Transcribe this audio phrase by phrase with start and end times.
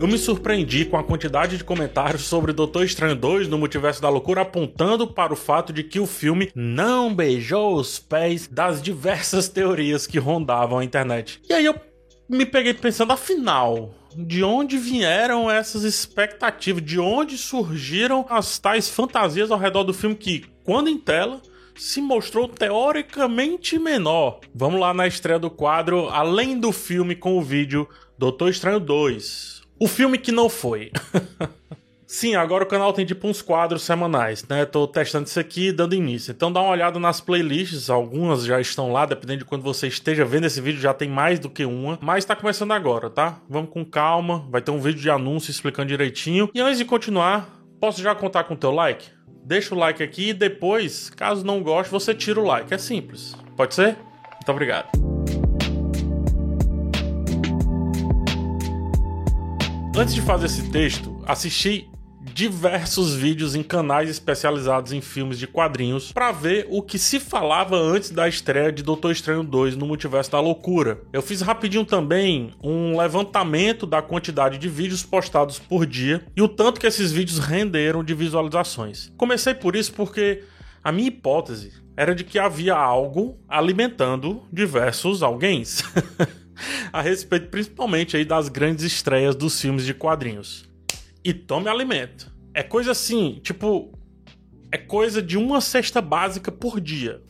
[0.00, 4.08] eu me surpreendi com a quantidade de comentários sobre Doutor Estranho 2 no Multiverso da
[4.08, 9.50] Loucura apontando para o fato de que o filme não beijou os pés das diversas
[9.50, 11.42] teorias que rondavam a internet.
[11.46, 11.74] E aí eu
[12.26, 16.82] me peguei pensando, afinal, de onde vieram essas expectativas?
[16.82, 21.42] De onde surgiram as tais fantasias ao redor do filme que, quando em tela,
[21.76, 24.40] se mostrou teoricamente menor?
[24.54, 27.86] Vamos lá na estreia do quadro, além do filme com o vídeo
[28.16, 30.92] Doutor Estranho 2 o filme que não foi.
[32.06, 34.66] Sim, agora o canal tem tipo uns quadros semanais, né?
[34.66, 36.32] Tô testando isso aqui dando início.
[36.32, 40.24] Então dá uma olhada nas playlists, algumas já estão lá, dependendo de quando você esteja
[40.24, 42.00] vendo esse vídeo, já tem mais do que uma.
[42.02, 43.40] Mas tá começando agora, tá?
[43.48, 46.50] Vamos com calma, vai ter um vídeo de anúncio explicando direitinho.
[46.52, 47.48] E antes de continuar,
[47.80, 49.06] posso já contar com o teu like?
[49.44, 52.74] Deixa o like aqui e depois, caso não goste, você tira o like.
[52.74, 53.36] É simples.
[53.56, 53.96] Pode ser?
[54.34, 55.19] Muito obrigado.
[60.00, 61.86] Antes de fazer esse texto, assisti
[62.32, 67.76] diversos vídeos em canais especializados em filmes de quadrinhos para ver o que se falava
[67.76, 71.02] antes da estreia de Doutor Estranho 2 no Multiverso da Loucura.
[71.12, 76.48] Eu fiz rapidinho também um levantamento da quantidade de vídeos postados por dia e o
[76.48, 79.12] tanto que esses vídeos renderam de visualizações.
[79.18, 80.44] Comecei por isso porque
[80.82, 85.62] a minha hipótese era de que havia algo alimentando diversos alguém.
[86.92, 90.68] a respeito principalmente aí das grandes estreias dos filmes de quadrinhos.
[91.24, 92.32] E tome alimento.
[92.54, 93.92] É coisa assim, tipo,
[94.72, 97.22] é coisa de uma cesta básica por dia.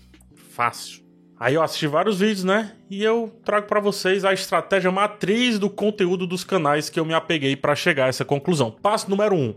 [0.51, 1.01] Fácil.
[1.39, 2.77] Aí eu assisti vários vídeos, né?
[2.91, 7.15] E eu trago para vocês a estratégia matriz do conteúdo dos canais que eu me
[7.15, 8.71] apeguei para chegar a essa conclusão.
[8.71, 9.39] Passo número 1.
[9.39, 9.55] Um,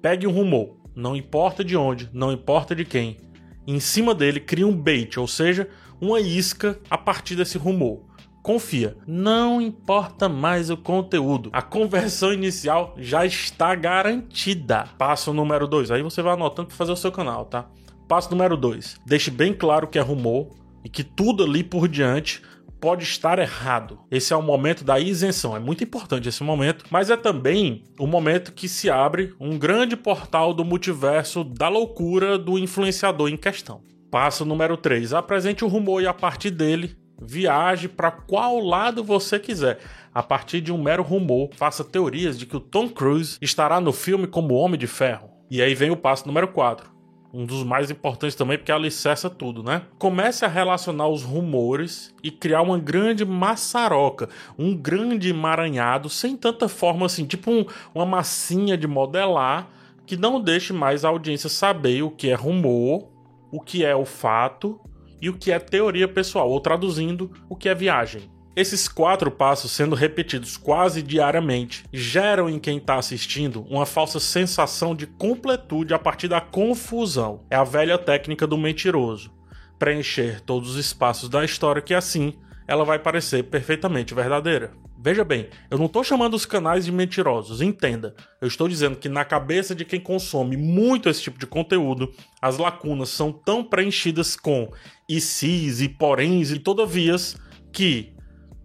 [0.00, 3.18] pegue um rumor, não importa de onde, não importa de quem.
[3.66, 5.68] Em cima dele crie um bait, ou seja,
[6.00, 8.07] uma isca a partir desse rumor
[8.48, 8.96] confia.
[9.06, 11.50] Não importa mais o conteúdo.
[11.52, 14.88] A conversão inicial já está garantida.
[14.96, 15.90] Passo número 2.
[15.90, 17.66] Aí você vai anotando para fazer o seu canal, tá?
[18.08, 19.02] Passo número 2.
[19.04, 20.48] Deixe bem claro que é rumor
[20.82, 22.40] e que tudo ali por diante
[22.80, 23.98] pode estar errado.
[24.10, 25.54] Esse é o momento da isenção.
[25.54, 29.94] É muito importante esse momento, mas é também o momento que se abre um grande
[29.94, 33.82] portal do multiverso da loucura do influenciador em questão.
[34.10, 35.12] Passo número 3.
[35.12, 39.78] Apresente o rumor e a partir dele Viaje para qual lado você quiser.
[40.14, 43.92] A partir de um mero rumor, faça teorias de que o Tom Cruise estará no
[43.92, 45.30] filme como Homem de Ferro.
[45.50, 46.98] E aí vem o passo número 4.
[47.32, 49.82] Um dos mais importantes também, porque alicerça tudo, né?
[49.98, 56.68] Comece a relacionar os rumores e criar uma grande maçaroca, um grande emaranhado, sem tanta
[56.68, 59.68] forma assim, tipo um, uma massinha de modelar,
[60.06, 63.08] que não deixe mais a audiência saber o que é rumor,
[63.52, 64.80] o que é o fato
[65.20, 68.30] e o que é teoria pessoal, ou traduzindo, o que é viagem.
[68.58, 74.96] Esses quatro passos sendo repetidos quase diariamente geram em quem está assistindo uma falsa sensação
[74.96, 77.44] de completude a partir da confusão.
[77.48, 79.30] É a velha técnica do mentiroso.
[79.78, 82.34] Preencher todos os espaços da história que assim
[82.66, 84.72] ela vai parecer perfeitamente verdadeira.
[85.00, 88.16] Veja bem, eu não estou chamando os canais de mentirosos, entenda.
[88.40, 92.58] Eu estou dizendo que na cabeça de quem consome muito esse tipo de conteúdo, as
[92.58, 94.68] lacunas são tão preenchidas com
[95.08, 97.36] e sis e poréns e todavias
[97.72, 98.12] que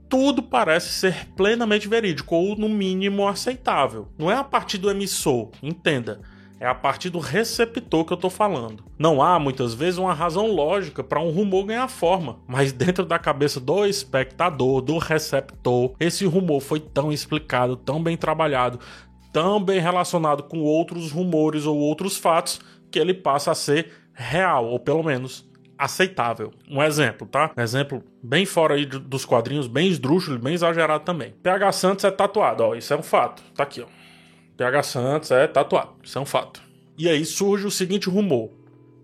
[0.10, 4.12] tudo parece ser plenamente verídico ou no mínimo aceitável.
[4.18, 6.20] Não é a partir do emissor, entenda.
[6.64, 8.86] É a partir do receptor que eu estou falando.
[8.98, 13.20] Não há, muitas vezes, uma razão lógica para um rumor ganhar forma, mas dentro da
[13.20, 18.80] cabeça do espectador, do receptor, esse rumor foi tão explicado, tão bem trabalhado,
[19.34, 24.66] tão bem relacionado com outros rumores ou outros fatos, que ele passa a ser real,
[24.66, 25.46] ou pelo menos
[25.78, 26.54] aceitável.
[26.72, 27.52] Um exemplo, tá?
[27.58, 31.34] Um exemplo bem fora aí dos quadrinhos, bem esdrúxulo, bem exagerado também.
[31.44, 33.44] PH Santos é tatuado, ó, isso é um fato.
[33.54, 34.04] Tá aqui, ó.
[34.58, 36.62] PH Santos é tatuado, isso é um fato.
[36.98, 38.52] E aí surge o seguinte rumor: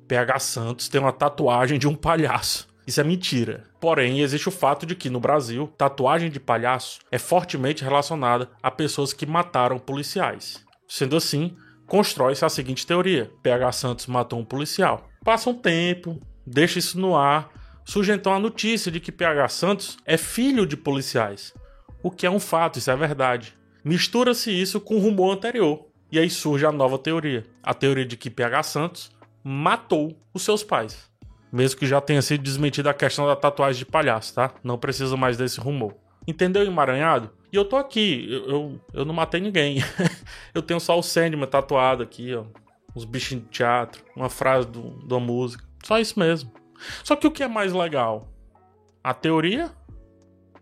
[0.07, 2.67] PH Santos tem uma tatuagem de um palhaço.
[2.85, 3.65] Isso é mentira.
[3.79, 8.71] Porém, existe o fato de que no Brasil, tatuagem de palhaço é fortemente relacionada a
[8.71, 10.65] pessoas que mataram policiais.
[10.88, 15.07] Sendo assim, constrói-se a seguinte teoria: PH Santos matou um policial.
[15.24, 17.51] Passa um tempo, deixa isso no ar,
[17.85, 21.53] surge então a notícia de que PH Santos é filho de policiais.
[22.01, 23.58] O que é um fato, isso é verdade.
[23.89, 25.88] Mistura-se isso com o rumor anterior.
[26.12, 27.44] E aí surge a nova teoria.
[27.63, 29.12] A teoria de que PH Santos
[29.44, 31.09] matou os seus pais.
[31.51, 34.53] Mesmo que já tenha sido desmentida a questão da tatuagem de palhaço, tá?
[34.63, 35.95] Não precisa mais desse rumor.
[36.27, 37.31] Entendeu, emaranhado?
[37.51, 39.83] E eu tô aqui, eu, eu, eu não matei ninguém.
[40.53, 42.44] eu tenho só o Sandman tatuado aqui, ó.
[42.95, 45.63] Uns bichinhos de teatro, uma frase do, da música.
[45.83, 46.51] Só isso mesmo.
[47.03, 48.31] Só que o que é mais legal?
[49.03, 49.71] A teoria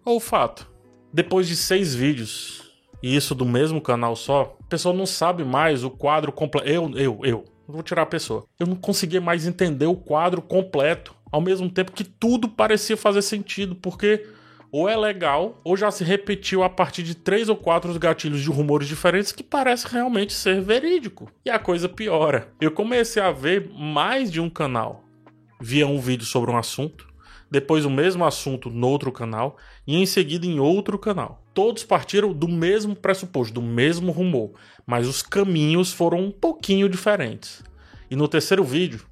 [0.05, 0.71] ou o fato?
[1.11, 2.66] Depois de seis vídeos
[3.01, 6.67] e isso do mesmo canal só, a pessoa não sabe mais o quadro completo.
[6.67, 7.45] Eu, eu, eu.
[7.67, 8.45] Vou tirar a pessoa.
[8.59, 13.21] Eu não conseguia mais entender o quadro completo, ao mesmo tempo que tudo parecia fazer
[13.21, 14.25] sentido, porque
[14.71, 18.49] ou é legal, ou já se repetiu a partir de três ou quatro gatilhos de
[18.49, 21.31] rumores diferentes que parece realmente ser verídico.
[21.45, 22.49] E a coisa piora.
[22.59, 25.03] Eu comecei a ver mais de um canal.
[25.59, 27.06] Via um vídeo sobre um assunto,
[27.49, 31.43] depois o mesmo assunto no outro canal e em seguida em outro canal.
[31.53, 34.51] Todos partiram do mesmo pressuposto, do mesmo rumor,
[34.85, 37.63] mas os caminhos foram um pouquinho diferentes.
[38.09, 39.05] E no terceiro vídeo,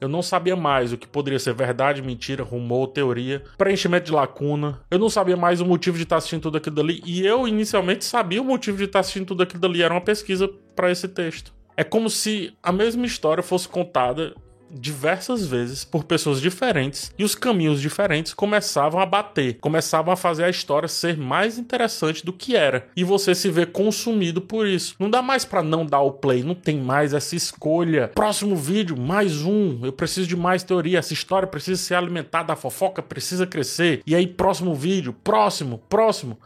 [0.00, 4.80] eu não sabia mais o que poderia ser verdade, mentira, rumor, teoria, preenchimento de lacuna.
[4.90, 7.02] Eu não sabia mais o motivo de estar assistindo tudo aquilo dali.
[7.04, 9.82] E eu inicialmente sabia o motivo de estar assistindo tudo aquilo dali.
[9.82, 11.52] Era uma pesquisa para esse texto.
[11.76, 14.34] É como se a mesma história fosse contada
[14.70, 20.44] diversas vezes por pessoas diferentes e os caminhos diferentes começavam a bater, começavam a fazer
[20.44, 24.94] a história ser mais interessante do que era e você se vê consumido por isso.
[24.98, 28.08] Não dá mais para não dar o play, não tem mais essa escolha.
[28.08, 29.84] Próximo vídeo, mais um.
[29.84, 34.02] Eu preciso de mais teoria, essa história precisa ser alimentada, a fofoca precisa crescer.
[34.06, 36.38] E aí próximo vídeo, próximo, próximo.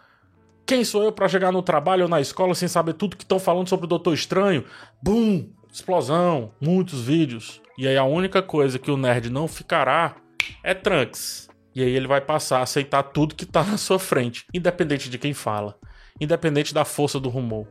[0.66, 3.38] Quem sou eu para chegar no trabalho ou na escola sem saber tudo que estão
[3.38, 4.64] falando sobre o Doutor Estranho?
[5.02, 5.46] Bum!
[5.74, 7.60] Explosão, muitos vídeos.
[7.76, 10.14] E aí a única coisa que o nerd não ficará
[10.62, 11.48] é Trunks.
[11.74, 15.18] E aí ele vai passar a aceitar tudo que tá na sua frente, independente de
[15.18, 15.76] quem fala,
[16.20, 17.66] independente da força do rumor.